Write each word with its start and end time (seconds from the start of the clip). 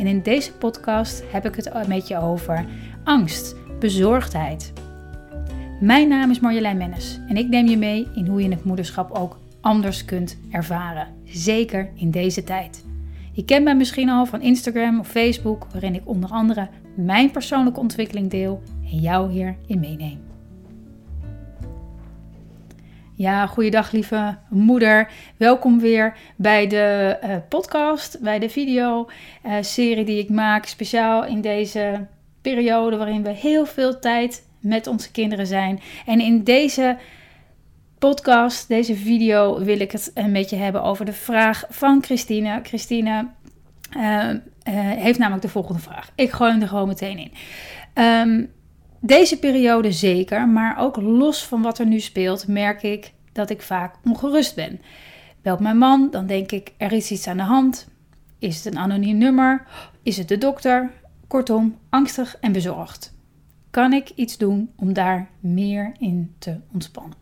En 0.00 0.06
in 0.06 0.22
deze 0.22 0.52
podcast 0.52 1.22
heb 1.32 1.46
ik 1.46 1.54
het 1.54 1.86
met 1.88 2.08
je 2.08 2.18
over 2.18 2.66
angst, 3.04 3.54
bezorgdheid. 3.78 4.72
Mijn 5.80 6.08
naam 6.08 6.30
is 6.30 6.40
Marjolein 6.40 6.76
Mennis 6.76 7.20
en 7.28 7.36
ik 7.36 7.48
neem 7.48 7.66
je 7.66 7.76
mee 7.76 8.08
in 8.14 8.26
hoe 8.26 8.42
je 8.42 8.48
het 8.48 8.64
moederschap 8.64 9.10
ook 9.10 9.38
anders 9.60 10.04
kunt 10.04 10.38
ervaren, 10.50 11.06
zeker 11.24 11.90
in 11.94 12.10
deze 12.10 12.44
tijd. 12.44 12.84
Je 13.32 13.44
kent 13.44 13.64
mij 13.64 13.76
misschien 13.76 14.08
al 14.08 14.26
van 14.26 14.42
Instagram 14.42 15.00
of 15.00 15.08
Facebook, 15.08 15.66
waarin 15.72 15.94
ik 15.94 16.02
onder 16.04 16.30
andere 16.30 16.68
mijn 16.94 17.30
persoonlijke 17.30 17.80
ontwikkeling 17.80 18.30
deel 18.30 18.62
en 18.90 18.98
jou 18.98 19.30
hierin 19.30 19.80
meeneem. 19.80 20.29
Ja, 23.20 23.46
goeiedag 23.46 23.92
lieve 23.92 24.36
moeder. 24.48 25.10
Welkom 25.36 25.80
weer 25.80 26.16
bij 26.36 26.66
de 26.66 27.18
uh, 27.24 27.36
podcast, 27.48 28.20
bij 28.20 28.38
de 28.38 28.48
video-serie 28.48 30.00
uh, 30.00 30.06
die 30.06 30.18
ik 30.18 30.28
maak. 30.28 30.66
Speciaal 30.66 31.24
in 31.24 31.40
deze 31.40 32.06
periode 32.42 32.96
waarin 32.96 33.22
we 33.22 33.30
heel 33.30 33.66
veel 33.66 33.98
tijd 33.98 34.46
met 34.60 34.86
onze 34.86 35.10
kinderen 35.10 35.46
zijn. 35.46 35.80
En 36.06 36.20
in 36.20 36.44
deze 36.44 36.96
podcast, 37.98 38.68
deze 38.68 38.96
video, 38.96 39.64
wil 39.64 39.80
ik 39.80 39.92
het 39.92 40.10
een 40.14 40.32
beetje 40.32 40.56
hebben 40.56 40.82
over 40.82 41.04
de 41.04 41.12
vraag 41.12 41.64
van 41.68 42.02
Christine. 42.02 42.60
Christine 42.62 43.28
heeft 44.96 45.18
namelijk 45.18 45.42
de 45.42 45.48
volgende 45.52 45.80
vraag. 45.80 46.10
Ik 46.14 46.30
gooi 46.30 46.50
hem 46.50 46.62
er 46.62 46.68
gewoon 46.68 46.88
meteen 46.88 47.18
in. 47.18 47.32
Um, 48.04 48.50
deze 49.00 49.38
periode 49.38 49.92
zeker, 49.92 50.48
maar 50.48 50.78
ook 50.78 50.96
los 50.96 51.46
van 51.46 51.62
wat 51.62 51.78
er 51.78 51.86
nu 51.86 52.00
speelt, 52.00 52.48
merk 52.48 52.82
ik 52.82 53.12
dat 53.32 53.50
ik 53.50 53.62
vaak 53.62 53.94
ongerust 54.04 54.54
ben. 54.54 54.80
Belt 55.42 55.60
mijn 55.60 55.78
man, 55.78 56.08
dan 56.10 56.26
denk 56.26 56.52
ik 56.52 56.72
er 56.76 56.92
is 56.92 57.10
iets 57.10 57.26
aan 57.26 57.36
de 57.36 57.42
hand. 57.42 57.88
Is 58.38 58.56
het 58.56 58.74
een 58.74 58.80
anoniem 58.80 59.18
nummer? 59.18 59.66
Is 60.02 60.16
het 60.16 60.28
de 60.28 60.38
dokter? 60.38 60.90
Kortom, 61.26 61.78
angstig 61.88 62.36
en 62.40 62.52
bezorgd. 62.52 63.14
Kan 63.70 63.92
ik 63.92 64.10
iets 64.14 64.38
doen 64.38 64.70
om 64.76 64.92
daar 64.92 65.28
meer 65.40 65.92
in 65.98 66.34
te 66.38 66.56
ontspannen? 66.72 67.16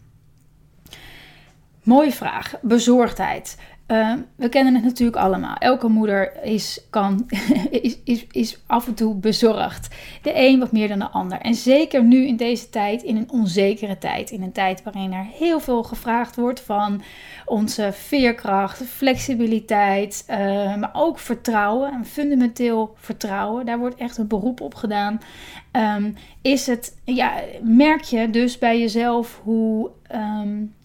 Mooie 1.82 2.12
vraag. 2.12 2.54
Bezorgdheid. 2.62 3.58
Ehm, 3.88 4.18
we 4.36 4.48
kennen 4.48 4.74
het 4.74 4.84
natuurlijk 4.84 5.16
allemaal. 5.16 5.56
Elke 5.56 5.88
moeder 5.88 6.42
is, 6.44 6.80
kan, 6.90 7.26
is, 7.70 7.98
is, 8.04 8.26
is 8.30 8.58
af 8.66 8.86
en 8.86 8.94
toe 8.94 9.14
bezorgd. 9.14 9.88
De 10.22 10.32
een 10.34 10.58
wat 10.58 10.72
meer 10.72 10.88
dan 10.88 10.98
de 10.98 11.08
ander. 11.08 11.38
En 11.38 11.54
zeker 11.54 12.04
nu 12.04 12.26
in 12.26 12.36
deze 12.36 12.70
tijd, 12.70 13.02
in 13.02 13.16
een 13.16 13.30
onzekere 13.30 13.98
tijd. 13.98 14.30
In 14.30 14.42
een 14.42 14.52
tijd 14.52 14.82
waarin 14.82 15.12
er 15.12 15.26
heel 15.38 15.60
veel 15.60 15.82
gevraagd 15.82 16.36
wordt 16.36 16.60
van 16.60 17.02
onze 17.44 17.90
veerkracht, 17.92 18.82
flexibiliteit, 18.82 20.24
ehm, 20.26 20.78
maar 20.78 20.90
ook 20.92 21.18
vertrouwen. 21.18 21.92
En 21.92 22.04
fundamenteel 22.04 22.94
vertrouwen. 22.96 23.66
Daar 23.66 23.78
wordt 23.78 23.96
echt 23.96 24.18
een 24.18 24.26
beroep 24.26 24.60
op 24.60 24.74
gedaan. 24.74 25.20
Um, 25.72 26.14
is 26.42 26.66
het, 26.66 26.96
ja, 27.04 27.32
merk 27.62 28.02
je 28.02 28.30
dus 28.30 28.58
bij 28.58 28.80
jezelf 28.80 29.40
hoe, 29.44 29.90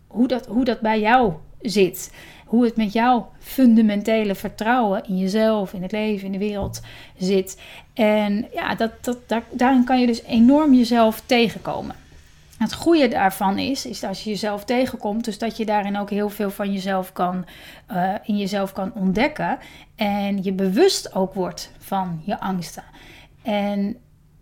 hoe, 0.07 0.27
dat, 0.27 0.45
hoe 0.45 0.65
dat 0.65 0.79
bij 0.79 0.99
jou 0.99 1.33
zit 1.61 2.11
hoe 2.53 2.65
het 2.65 2.75
met 2.75 2.93
jouw 2.93 3.31
fundamentele 3.39 4.35
vertrouwen 4.35 5.05
in 5.07 5.17
jezelf, 5.17 5.73
in 5.73 5.81
het 5.81 5.91
leven, 5.91 6.25
in 6.25 6.31
de 6.31 6.37
wereld 6.37 6.81
zit. 7.17 7.61
En 7.93 8.47
ja, 8.53 8.75
dat, 8.75 8.91
dat, 9.01 9.17
daar, 9.27 9.43
daarin 9.51 9.83
kan 9.83 9.99
je 9.99 10.07
dus 10.07 10.23
enorm 10.23 10.73
jezelf 10.73 11.21
tegenkomen. 11.25 11.95
Het 12.57 12.73
goede 12.73 13.07
daarvan 13.07 13.57
is, 13.59 13.85
is 13.85 13.99
dat 13.99 14.09
als 14.09 14.23
je 14.23 14.29
jezelf 14.29 14.65
tegenkomt, 14.65 15.25
dus 15.25 15.37
dat 15.37 15.57
je 15.57 15.65
daarin 15.65 15.97
ook 15.97 16.09
heel 16.09 16.29
veel 16.29 16.51
van 16.51 16.73
jezelf 16.73 17.13
kan, 17.13 17.45
uh, 17.91 18.13
in 18.23 18.37
jezelf 18.37 18.73
kan 18.73 18.93
ontdekken. 18.93 19.57
En 19.95 20.43
je 20.43 20.53
bewust 20.53 21.15
ook 21.15 21.33
wordt 21.33 21.71
van 21.77 22.21
je 22.25 22.39
angsten. 22.39 22.83
En 23.41 23.97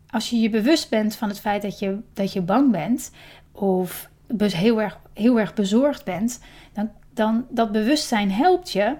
als 0.10 0.30
je 0.30 0.40
je 0.40 0.50
bewust 0.50 0.90
bent 0.90 1.16
van 1.16 1.28
het 1.28 1.40
feit 1.40 1.62
dat 1.62 1.80
je, 1.80 2.00
dat 2.14 2.34
je 2.34 2.42
bang 2.42 2.72
bent, 2.72 3.12
of 3.52 4.10
heel 4.38 4.82
erg, 4.82 5.00
heel 5.14 5.40
erg 5.40 5.54
bezorgd 5.54 6.06
bent, 6.06 6.40
dan 6.74 6.90
dan 7.14 7.46
dat 7.50 7.72
bewustzijn 7.72 8.32
helpt 8.32 8.72
je 8.72 8.96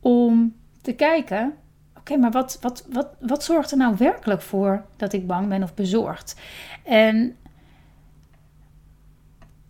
om 0.00 0.54
te 0.82 0.92
kijken: 0.92 1.54
oké, 1.98 2.16
maar 2.16 2.30
wat, 2.30 2.58
wat, 2.60 2.86
wat, 2.92 3.08
wat 3.20 3.44
zorgt 3.44 3.70
er 3.70 3.76
nou 3.76 3.94
werkelijk 3.98 4.42
voor 4.42 4.84
dat 4.96 5.12
ik 5.12 5.26
bang 5.26 5.48
ben 5.48 5.62
of 5.62 5.74
bezorgd? 5.74 6.40
En 6.84 7.36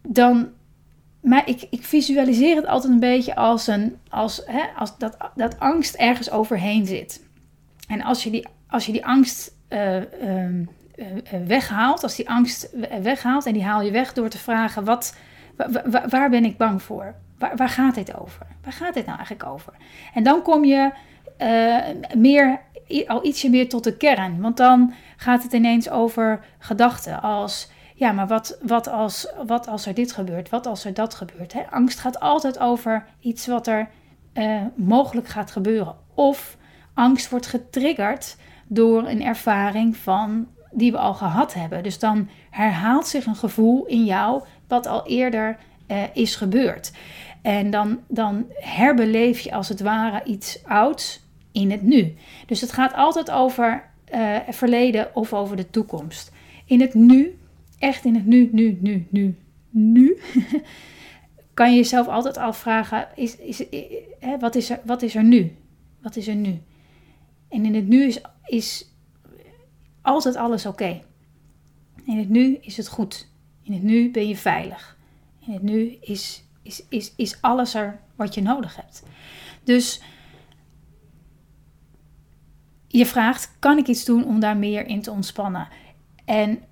dan, 0.03 0.49
maar 1.21 1.49
ik, 1.49 1.67
ik 1.71 1.85
visualiseer 1.85 2.57
het 2.57 2.67
altijd 2.67 2.93
een 2.93 3.01
beetje 3.01 3.35
als, 3.35 3.67
een, 3.67 3.97
als, 4.09 4.43
hè, 4.47 4.63
als 4.77 4.99
dat, 4.99 5.17
dat 5.35 5.59
angst 5.59 5.95
ergens 5.95 6.31
overheen 6.31 6.87
zit. 6.87 7.25
En 7.89 8.03
als 8.03 8.25
je 8.25 8.31
die, 8.31 8.47
als 8.69 8.87
je 8.87 8.93
die 8.93 9.07
angst 9.07 9.55
uh, 9.69 9.97
uh, 9.97 10.67
weghaalt, 11.47 12.03
als 12.03 12.17
die 12.17 12.31
angst 12.31 12.71
weghaalt 13.03 13.47
en 13.47 13.53
die 13.53 13.65
haal 13.65 13.83
je 13.83 13.91
weg 13.91 14.13
door 14.13 14.29
te 14.29 14.39
vragen: 14.39 14.85
wat, 14.85 15.17
waar 16.09 16.31
ben 16.31 16.45
ik 16.45 16.57
bang 16.57 16.83
voor? 16.83 17.15
Waar, 17.39 17.57
waar 17.57 17.69
gaat 17.69 17.95
dit 17.95 18.19
over? 18.19 18.47
Waar 18.63 18.73
gaat 18.73 18.95
dit 18.95 19.07
nou 19.07 19.19
eigenlijk 19.19 19.49
over? 19.49 19.73
En 20.15 20.23
dan 20.23 20.43
kom 20.43 20.65
je 20.65 20.91
uh, 21.39 22.17
meer, 22.17 22.61
al 23.07 23.25
ietsje 23.25 23.51
meer 23.51 23.69
tot 23.69 23.85
de 23.85 23.97
kern. 23.97 24.41
Want 24.41 24.57
dan 24.57 24.95
gaat 25.17 25.43
het 25.43 25.53
ineens 25.53 25.91
over 25.91 26.45
gedachten 26.59 27.23
als... 27.23 27.71
Ja, 27.95 28.13
maar 28.13 28.27
wat, 28.27 28.59
wat, 28.63 28.89
als, 28.89 29.33
wat 29.47 29.69
als 29.69 29.87
er 29.87 29.95
dit 29.95 30.13
gebeurt? 30.13 30.49
Wat 30.49 30.67
als 30.67 30.85
er 30.85 30.95
dat 30.95 31.15
gebeurt? 31.15 31.53
Hè? 31.53 31.71
Angst 31.71 31.99
gaat 31.99 32.21
altijd 32.21 32.59
over 32.59 33.07
iets 33.21 33.47
wat 33.47 33.67
er 33.67 33.89
uh, 34.35 34.63
mogelijk 34.75 35.29
gaat 35.29 35.51
gebeuren. 35.51 35.95
Of 36.15 36.57
angst 36.95 37.31
wordt 37.31 37.47
getriggerd 37.47 38.37
door 38.67 39.09
een 39.09 39.23
ervaring 39.23 39.97
van 39.97 40.49
die 40.71 40.93
we 40.93 40.99
al 40.99 41.15
gehad 41.15 41.55
hebben. 41.55 41.83
Dus 41.83 41.99
dan 41.99 42.29
herhaalt 42.51 43.07
zich 43.07 43.27
een 43.27 43.37
gevoel 43.37 43.87
in 43.87 44.05
jou 44.05 44.43
wat 44.69 44.87
al 44.87 45.07
eerder 45.07 45.59
uh, 45.89 46.03
is 46.13 46.37
gebeurd. 46.37 46.93
En 47.43 47.71
dan, 47.71 48.01
dan 48.09 48.47
herbeleef 48.55 49.39
je 49.39 49.53
als 49.53 49.69
het 49.69 49.81
ware 49.81 50.25
iets 50.25 50.65
ouds 50.65 51.21
in 51.53 51.71
het 51.71 51.83
nu. 51.83 52.15
Dus 52.47 52.61
het 52.61 52.73
gaat 52.73 52.95
altijd 52.95 53.31
over 53.31 53.91
uh, 54.15 54.39
verleden 54.49 55.15
of 55.15 55.33
over 55.33 55.57
de 55.57 55.71
toekomst. 55.71 56.33
In 56.65 56.81
het 56.81 56.95
nu, 56.95 57.39
echt 57.79 58.05
in 58.05 58.15
het 58.15 58.27
nu, 58.27 58.49
nu, 58.53 58.79
nu, 58.81 59.07
nu, 59.11 59.37
nu, 59.71 60.19
kan 61.55 61.71
je 61.71 61.77
jezelf 61.77 62.09
altijd 62.09 62.37
afvragen: 62.37 63.09
is, 63.15 63.37
is, 63.37 63.65
hè, 64.21 64.39
wat, 64.39 64.55
is 64.55 64.71
er, 64.71 64.81
wat 64.85 65.03
is 65.03 65.15
er 65.15 65.25
nu? 65.25 65.57
Wat 66.03 66.17
is 66.17 66.29
er 66.29 66.35
nu? 66.35 66.61
En 67.49 67.65
in 67.65 67.75
het 67.75 67.89
nu 67.89 68.07
is, 68.07 68.21
is 68.45 68.91
altijd 70.03 70.37
alles 70.37 70.67
oké. 70.67 71.03
In 72.05 72.19
het 72.19 72.29
nu 72.29 72.59
is 72.61 72.77
het 72.77 72.89
goed. 72.89 73.29
In 73.63 73.73
het 73.73 73.83
nu 73.83 74.11
ben 74.11 74.29
je 74.29 74.37
veilig. 74.37 74.96
Nu 75.61 75.99
is 76.01 76.45
is, 76.67 76.83
is, 76.89 77.13
is 77.17 77.39
alles 77.41 77.75
er 77.75 77.99
wat 78.17 78.35
je 78.35 78.43
nodig 78.43 78.77
hebt. 78.77 79.03
Dus 79.65 80.03
je 82.87 83.07
vraagt: 83.07 83.57
kan 83.59 83.79
ik 83.79 83.87
iets 83.87 84.05
doen 84.05 84.25
om 84.25 84.41
daar 84.41 84.57
meer 84.57 84.87
in 84.87 85.03
te 85.03 85.11
ontspannen? 85.11 85.69
En 86.25 86.63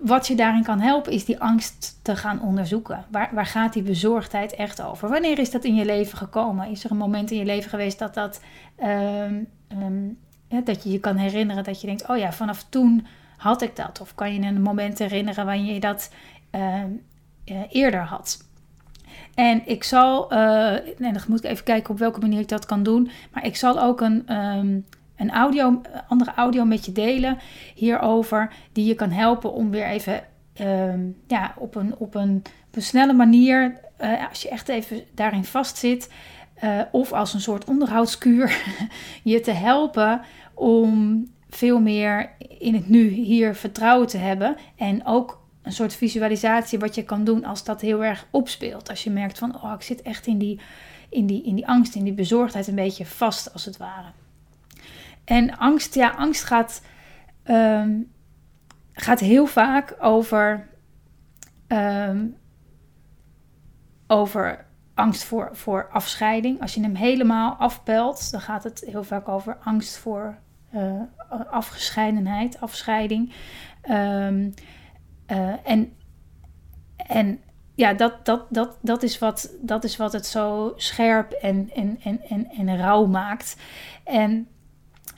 wat 0.00 0.26
je 0.26 0.34
daarin 0.34 0.62
kan 0.62 0.80
helpen, 0.80 1.12
is 1.12 1.24
die 1.24 1.40
angst 1.40 1.98
te 2.02 2.16
gaan 2.16 2.42
onderzoeken. 2.42 3.04
Waar, 3.10 3.30
waar 3.32 3.46
gaat 3.46 3.72
die 3.72 3.82
bezorgdheid 3.82 4.54
echt 4.54 4.82
over? 4.82 5.08
Wanneer 5.08 5.38
is 5.38 5.50
dat 5.50 5.64
in 5.64 5.74
je 5.74 5.84
leven 5.84 6.18
gekomen? 6.18 6.70
Is 6.70 6.84
er 6.84 6.90
een 6.90 6.96
moment 6.96 7.30
in 7.30 7.38
je 7.38 7.44
leven 7.44 7.70
geweest 7.70 7.98
dat, 7.98 8.14
dat, 8.14 8.40
um, 8.82 10.18
ja, 10.48 10.60
dat 10.60 10.82
je 10.82 10.90
je 10.90 11.00
kan 11.00 11.16
herinneren 11.16 11.64
dat 11.64 11.80
je 11.80 11.86
denkt: 11.86 12.08
oh 12.08 12.16
ja, 12.16 12.32
vanaf 12.32 12.64
toen 12.68 13.06
had 13.36 13.62
ik 13.62 13.76
dat? 13.76 14.00
Of 14.00 14.14
kan 14.14 14.34
je 14.34 14.40
een 14.40 14.62
moment 14.62 14.98
herinneren 14.98 15.46
wanneer 15.46 15.74
je 15.74 15.80
dat 15.80 16.10
uh, 17.50 17.60
eerder 17.70 18.00
had? 18.00 18.44
En 19.34 19.62
ik 19.66 19.84
zal, 19.84 20.32
uh, 20.32 20.38
nee, 20.98 21.12
dan 21.12 21.22
moet 21.28 21.44
ik 21.44 21.50
even 21.50 21.64
kijken 21.64 21.90
op 21.90 21.98
welke 21.98 22.20
manier 22.20 22.40
ik 22.40 22.48
dat 22.48 22.66
kan 22.66 22.82
doen. 22.82 23.10
Maar 23.32 23.46
ik 23.46 23.56
zal 23.56 23.80
ook 23.80 24.00
een, 24.00 24.36
um, 24.36 24.84
een 25.16 25.30
audio, 25.30 25.80
andere 26.08 26.34
audio 26.34 26.64
met 26.64 26.84
je 26.84 26.92
delen 26.92 27.38
hierover. 27.74 28.52
Die 28.72 28.84
je 28.84 28.94
kan 28.94 29.10
helpen 29.10 29.52
om 29.52 29.70
weer 29.70 29.86
even 29.86 30.22
um, 30.60 31.16
ja, 31.26 31.54
op, 31.58 31.74
een, 31.74 31.94
op, 31.98 32.14
een, 32.14 32.42
een 32.70 32.82
snelle 32.82 33.12
manier, 33.12 33.80
als 34.28 34.42
je 34.42 34.48
echt 34.48 34.68
even 34.68 35.02
daarin 35.14 35.44
vastzit. 35.44 36.08
Uh, 36.64 36.80
of 36.90 37.12
als 37.12 37.34
een 37.34 37.40
soort 37.40 37.64
onderhoudskuur, 37.64 38.62
je 39.22 39.40
te 39.40 39.50
helpen 39.50 40.20
om 40.54 41.24
veel 41.50 41.80
meer 41.80 42.30
in 42.58 42.74
het 42.74 42.88
nu 42.88 43.08
hier 43.08 43.54
vertrouwen 43.54 44.06
te 44.06 44.18
hebben. 44.18 44.56
En 44.76 45.06
ook 45.06 45.43
een 45.64 45.72
soort 45.72 45.94
visualisatie 45.94 46.78
wat 46.78 46.94
je 46.94 47.04
kan 47.04 47.24
doen 47.24 47.44
als 47.44 47.64
dat 47.64 47.80
heel 47.80 48.04
erg 48.04 48.26
opspeelt. 48.30 48.88
Als 48.88 49.04
je 49.04 49.10
merkt 49.10 49.38
van, 49.38 49.62
oh, 49.62 49.72
ik 49.74 49.82
zit 49.82 50.02
echt 50.02 50.26
in 50.26 50.38
die, 50.38 50.60
in 51.08 51.26
die, 51.26 51.44
in 51.44 51.54
die 51.54 51.66
angst, 51.66 51.94
in 51.94 52.04
die 52.04 52.12
bezorgdheid 52.12 52.66
een 52.66 52.74
beetje 52.74 53.06
vast 53.06 53.52
als 53.52 53.64
het 53.64 53.76
ware. 53.76 54.08
En 55.24 55.58
angst, 55.58 55.94
ja, 55.94 56.10
angst 56.10 56.44
gaat, 56.44 56.82
ehm, 57.42 58.00
gaat 58.92 59.20
heel 59.20 59.46
vaak 59.46 59.96
over, 60.00 60.68
ehm, 61.66 62.26
over 64.06 64.66
angst 64.94 65.24
voor, 65.24 65.48
voor 65.52 65.88
afscheiding. 65.90 66.60
Als 66.60 66.74
je 66.74 66.80
hem 66.80 66.94
helemaal 66.94 67.54
afpelt, 67.54 68.30
dan 68.30 68.40
gaat 68.40 68.64
het 68.64 68.84
heel 68.86 69.04
vaak 69.04 69.28
over 69.28 69.56
angst 69.56 69.96
voor 69.96 70.38
uh, 70.74 71.00
afgescheidenheid, 71.50 72.60
afscheiding. 72.60 73.32
Um, 73.90 74.54
en, 75.64 75.92
en 76.96 77.40
ja, 77.74 77.94
dat, 77.94 78.26
dat, 78.26 78.46
dat, 78.48 78.78
dat, 78.80 79.02
is 79.02 79.18
wat, 79.18 79.54
dat 79.60 79.84
is 79.84 79.96
wat 79.96 80.12
het 80.12 80.26
zo 80.26 80.72
scherp 80.76 81.32
en, 81.32 81.70
en, 81.74 81.98
en, 82.02 82.20
en, 82.28 82.48
en 82.56 82.76
rauw 82.76 83.06
maakt. 83.06 83.56
En, 84.04 84.48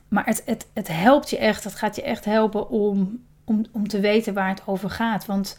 maar 0.09 0.25
het, 0.27 0.43
het, 0.47 0.69
het 0.75 0.89
helpt 0.89 1.31
je 1.31 1.39
echt, 1.39 1.65
het 1.65 1.75
gaat 1.75 1.97
je 1.97 2.03
echt 2.03 2.25
helpen 2.25 2.69
om, 2.69 3.25
om, 3.45 3.65
om 3.73 3.89
te 3.89 4.01
weten 4.01 4.35
waar 4.35 4.49
het 4.49 4.63
over 4.67 4.91
gaat. 4.91 5.27
Want 5.27 5.59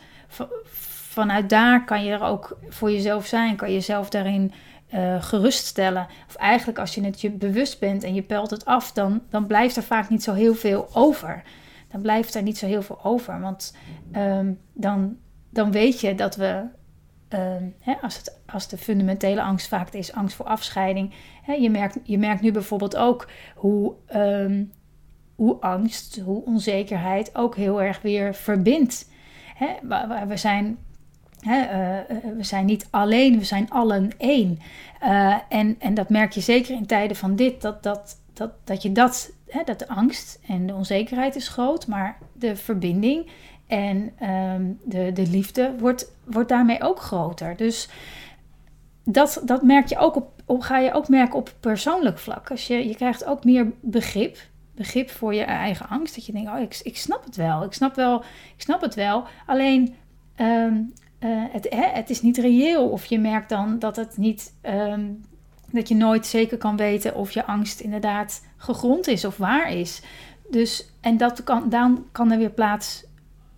vanuit 1.18 1.50
daar 1.50 1.86
kan 1.86 2.04
je 2.04 2.12
er 2.12 2.24
ook 2.24 2.58
voor 2.70 2.92
jezelf 2.92 3.26
zijn, 3.26 3.56
kan 3.56 3.68
je 3.68 3.74
jezelf 3.74 4.10
daarin 4.10 4.54
uh, 4.94 5.24
geruststellen. 5.24 6.08
Of 6.28 6.36
eigenlijk 6.36 6.80
als 6.80 6.96
je 6.96 7.04
het 7.04 7.22
je 7.22 7.30
bewust 7.30 7.80
bent 7.80 8.04
en 8.04 8.14
je 8.14 8.22
pelt 8.22 8.50
het 8.50 8.66
af, 8.66 8.92
dan, 8.92 9.22
dan 9.30 9.48
blijft 9.48 9.76
er 9.76 9.84
vaak 9.84 10.10
niet 10.10 10.24
zo 10.24 10.34
heel 10.34 10.56
veel 10.56 10.90
over. 10.94 11.44
Blijft 12.02 12.36
er 12.36 12.42
niet 12.42 12.58
zo 12.58 12.66
heel 12.66 12.82
veel 12.82 13.00
over. 13.04 13.40
Want 13.42 13.76
ehm, 14.12 14.54
dan, 14.74 15.18
dan 15.50 15.72
weet 15.72 16.00
je 16.00 16.16
dat 16.16 16.36
we, 16.36 16.64
ehm, 17.28 17.64
hè, 17.80 17.94
als, 18.02 18.18
het, 18.18 18.40
als 18.46 18.68
de 18.68 18.78
fundamentele 18.78 19.42
angst 19.42 19.68
vaak 19.68 19.90
is 19.90 20.14
angst 20.14 20.36
voor 20.36 20.46
afscheiding. 20.46 21.14
Hè, 21.44 21.54
je, 21.54 21.70
merkt, 21.70 22.00
je 22.04 22.18
merkt 22.18 22.42
nu 22.42 22.52
bijvoorbeeld 22.52 22.96
ook 22.96 23.28
hoe, 23.56 23.94
ehm, 24.06 24.64
hoe 25.36 25.56
angst, 25.60 26.20
hoe 26.20 26.46
onzekerheid 26.46 27.36
ook 27.36 27.56
heel 27.56 27.82
erg 27.82 28.02
weer 28.02 28.34
verbindt. 28.34 29.10
Hè, 29.56 29.68
we 30.28 30.38
zijn 30.38 30.78
eh, 31.42 32.00
eh, 32.00 32.06
we 32.38 32.44
zijn 32.44 32.66
niet 32.66 32.88
alleen, 32.90 33.38
we 33.38 33.46
zijn 33.46 33.70
allen 33.70 34.10
één. 34.18 34.60
Uh, 35.04 35.36
en, 35.50 35.76
en 35.80 35.94
dat 35.94 36.10
merk 36.10 36.32
je 36.32 36.42
zeker 36.42 36.76
in 36.76 36.86
tijden 36.86 37.18
van 37.18 37.36
dit, 37.36 37.62
dat, 37.62 37.84
dat, 37.84 38.22
dat, 38.38 38.52
dat 38.64 38.82
je 38.82 38.92
dat, 38.92 39.32
hè, 39.48 39.64
dat 39.64 39.80
de 39.80 39.88
angst 39.88 40.40
en 40.48 40.68
de 40.68 40.74
onzekerheid 40.74 41.36
is 41.36 41.48
groot, 41.48 41.88
maar 41.88 42.18
de 42.34 42.56
verbinding 42.56 43.28
en 43.68 44.14
ehm, 44.20 44.72
de, 44.84 45.12
de 45.14 45.28
liefde 45.28 45.74
wordt, 45.80 46.12
wordt 46.24 46.50
daarmee 46.50 46.82
ook 46.82 47.00
groter. 47.00 47.56
Dus 47.56 47.90
dat, 49.04 49.42
dat 49.46 49.62
merk 49.64 49.88
je 49.88 49.98
ook 49.98 50.16
op, 50.16 50.30
op, 50.46 50.62
ga 50.62 50.78
je 50.78 50.94
ook 50.94 51.08
merken 51.08 51.40
op 51.40 51.54
persoonlijk 51.60 52.18
vlak. 52.18 52.52
Als 52.52 52.68
je, 52.68 52.88
je 52.88 52.96
krijgt 52.96 53.26
ook 53.26 53.44
meer 53.44 53.72
begrip, 53.80 54.38
begrip 54.76 55.10
voor 55.10 55.34
je 55.34 55.44
eigen 55.44 55.90
angst. 55.90 56.16
Dat 56.16 56.26
je 56.26 56.32
denkt, 56.32 56.52
oh, 56.52 56.60
ik, 56.60 56.80
ik 56.84 56.98
snap 56.98 57.24
het 57.24 57.36
wel, 57.36 57.64
ik 57.64 57.74
snap, 57.74 57.96
wel, 57.96 58.20
ik 58.56 58.62
snap 58.62 58.82
het 58.82 58.96
wel. 58.96 59.24
Alleen 59.46 59.96
ehm, 60.36 60.76
uh, 61.20 61.44
het, 61.52 61.68
hè, 61.70 61.86
het 61.86 62.10
is 62.10 62.22
niet 62.22 62.38
reëel. 62.38 62.90
Of 62.90 63.06
je 63.06 63.20
merkt 63.20 63.50
dan 63.50 63.80
dat 63.80 63.96
het 63.96 64.18
niet. 64.18 64.54
Ehm, 64.62 65.10
dat 65.72 65.88
je 65.88 65.96
nooit 65.96 66.26
zeker 66.26 66.58
kan 66.58 66.78
weten 66.78 67.16
of 67.16 67.32
je 67.32 67.46
angst 67.46 67.80
inderdaad 67.80 68.46
gegrond 68.58 69.08
is 69.08 69.26
of 69.26 69.38
waar 69.38 69.72
is. 69.72 70.02
Dus, 70.50 70.90
en 71.02 71.18
dat 71.18 71.44
kan, 71.44 71.70
dan 71.70 72.06
kan 72.12 72.32
er 72.32 72.38
weer 72.38 72.50
plaats 72.50 73.06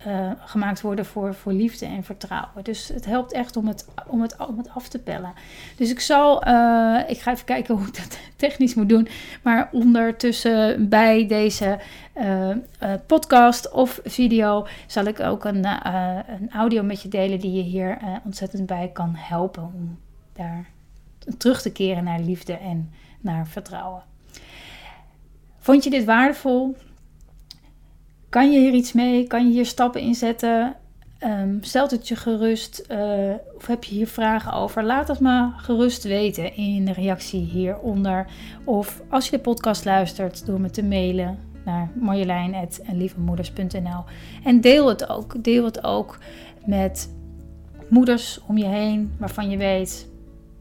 uh, 0.06 0.30
gemaakt 0.38 0.80
worden 0.80 1.06
voor, 1.06 1.34
voor 1.34 1.52
liefde 1.52 1.86
en 1.86 2.04
vertrouwen. 2.04 2.64
Dus 2.64 2.88
het 2.88 3.04
helpt 3.04 3.32
echt 3.32 3.56
om 3.56 3.66
het, 3.66 3.88
om 4.06 4.22
het, 4.22 4.36
om 4.48 4.58
het 4.58 4.68
af 4.70 4.88
te 4.88 4.98
pellen. 4.98 5.32
Dus 5.76 5.90
ik 5.90 6.00
zal, 6.00 6.48
uh, 6.48 7.00
ik 7.06 7.20
ga 7.20 7.32
even 7.32 7.44
kijken 7.44 7.74
hoe 7.74 7.86
ik 7.86 7.96
dat 7.96 8.18
technisch 8.36 8.74
moet 8.74 8.88
doen. 8.88 9.08
Maar 9.42 9.68
ondertussen 9.72 10.88
bij 10.88 11.26
deze 11.26 11.78
uh, 12.16 12.54
podcast 13.06 13.70
of 13.70 14.00
video 14.04 14.66
zal 14.86 15.04
ik 15.04 15.20
ook 15.20 15.44
een, 15.44 15.64
een 16.30 16.50
audio 16.52 16.82
met 16.82 17.02
je 17.02 17.08
delen 17.08 17.40
die 17.40 17.52
je 17.52 17.62
hier 17.62 17.98
ontzettend 18.24 18.66
bij 18.66 18.90
kan 18.92 19.14
helpen 19.14 19.62
om 19.62 19.98
daar 20.32 20.66
terug 21.38 21.62
te 21.62 21.72
keren 21.72 22.04
naar 22.04 22.20
liefde 22.20 22.52
en 22.52 22.90
naar 23.20 23.46
vertrouwen. 23.46 24.02
Vond 25.58 25.84
je 25.84 25.90
dit 25.90 26.04
waardevol? 26.04 26.76
Kan 28.28 28.52
je 28.52 28.58
hier 28.58 28.72
iets 28.72 28.92
mee? 28.92 29.26
Kan 29.26 29.46
je 29.46 29.52
hier 29.52 29.66
stappen 29.66 30.00
in 30.00 30.14
zetten? 30.14 30.76
Um, 31.24 31.58
stelt 31.62 31.90
het 31.90 32.08
je 32.08 32.16
gerust? 32.16 32.84
Uh, 32.90 33.32
of 33.56 33.66
heb 33.66 33.84
je 33.84 33.94
hier 33.94 34.06
vragen 34.06 34.52
over? 34.52 34.84
Laat 34.84 35.08
het 35.08 35.20
me 35.20 35.50
gerust 35.56 36.02
weten 36.02 36.56
in 36.56 36.84
de 36.84 36.92
reactie 36.92 37.40
hieronder. 37.40 38.26
Of 38.64 39.02
als 39.08 39.24
je 39.24 39.30
de 39.30 39.42
podcast 39.42 39.84
luistert, 39.84 40.46
door 40.46 40.60
me 40.60 40.70
te 40.70 40.84
mailen 40.84 41.38
naar 41.64 41.90
marjolein.lievemoeders.nl 41.94 44.04
En 44.44 44.60
deel 44.60 44.88
het 44.88 45.08
ook. 45.08 45.44
Deel 45.44 45.64
het 45.64 45.84
ook 45.84 46.18
met 46.66 47.14
moeders 47.88 48.40
om 48.46 48.58
je 48.58 48.66
heen 48.66 49.12
waarvan 49.18 49.50
je 49.50 49.56
weet 49.56 50.09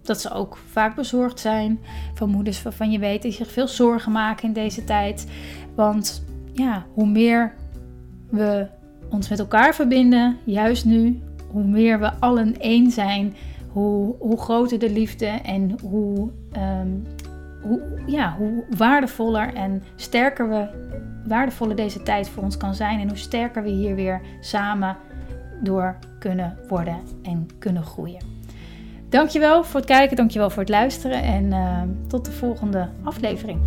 dat 0.01 0.21
ze 0.21 0.31
ook 0.31 0.57
vaak 0.71 0.95
bezorgd 0.95 1.39
zijn. 1.39 1.79
Van 2.13 2.29
moeders 2.29 2.63
waarvan 2.63 2.91
je 2.91 2.99
weet 2.99 3.23
dat 3.23 3.33
zich 3.33 3.51
veel 3.51 3.67
zorgen 3.67 4.11
maken 4.11 4.47
in 4.47 4.53
deze 4.53 4.83
tijd. 4.83 5.27
Want 5.75 6.23
ja, 6.53 6.85
hoe 6.93 7.07
meer 7.07 7.53
we 8.29 8.67
ons 9.09 9.29
met 9.29 9.39
elkaar 9.39 9.75
verbinden, 9.75 10.37
juist 10.43 10.85
nu, 10.85 11.19
hoe 11.47 11.63
meer 11.63 11.99
we 11.99 12.11
allen 12.13 12.59
één 12.59 12.91
zijn, 12.91 13.35
hoe, 13.71 14.15
hoe 14.19 14.37
groter 14.37 14.79
de 14.79 14.91
liefde 14.91 15.25
en 15.25 15.79
hoe, 15.81 16.29
ehm, 16.51 16.89
hoe, 17.61 17.81
ja, 18.05 18.35
hoe 18.37 18.63
waardevoller 18.77 19.53
en 19.53 19.83
sterker 19.95 20.49
we, 20.49 20.67
waardevoller 21.27 21.75
deze 21.75 22.03
tijd 22.03 22.29
voor 22.29 22.43
ons 22.43 22.57
kan 22.57 22.75
zijn 22.75 22.99
en 22.99 23.07
hoe 23.07 23.17
sterker 23.17 23.63
we 23.63 23.69
hier 23.69 23.95
weer 23.95 24.21
samen 24.41 24.97
door 25.63 25.97
kunnen 26.19 26.57
worden 26.67 26.99
en 27.23 27.47
kunnen 27.59 27.83
groeien. 27.83 28.38
Dankjewel 29.09 29.63
voor 29.63 29.79
het 29.79 29.89
kijken, 29.89 30.15
dankjewel 30.15 30.49
voor 30.49 30.61
het 30.61 30.71
luisteren 30.71 31.23
en 31.23 31.45
uh, 31.45 31.81
tot 32.07 32.25
de 32.25 32.31
volgende 32.31 32.89
aflevering. 33.03 33.59